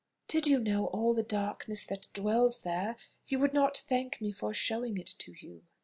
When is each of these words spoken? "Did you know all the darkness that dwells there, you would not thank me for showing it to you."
"Did 0.27 0.47
you 0.47 0.57
know 0.57 0.87
all 0.87 1.13
the 1.13 1.21
darkness 1.21 1.85
that 1.85 2.07
dwells 2.11 2.61
there, 2.61 2.95
you 3.27 3.37
would 3.37 3.53
not 3.53 3.77
thank 3.77 4.19
me 4.19 4.31
for 4.31 4.51
showing 4.51 4.97
it 4.97 5.13
to 5.19 5.35
you." 5.39 5.61